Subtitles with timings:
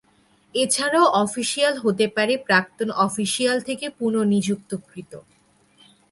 [0.55, 5.11] এছাড়াও অফিসিয়াল হতে পারে প্রাক্তন অফিসিয়াল থেকে পুননিযুক্তকৃত।